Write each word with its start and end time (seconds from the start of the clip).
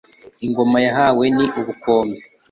ingoma 0.45 0.77
yahawe 0.85 1.25
ni 1.35 1.45
ubukombe 1.59 2.17